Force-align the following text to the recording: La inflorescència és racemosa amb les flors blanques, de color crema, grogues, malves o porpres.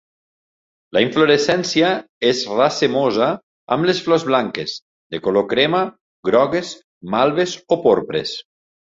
La 0.95 1.01
inflorescència 1.07 1.89
és 2.29 2.39
racemosa 2.59 3.27
amb 3.75 3.87
les 3.89 3.99
flors 4.05 4.25
blanques, 4.29 4.73
de 5.15 5.19
color 5.27 5.45
crema, 5.51 5.81
grogues, 6.31 6.73
malves 7.17 7.55
o 7.77 7.79
porpres. 7.85 8.33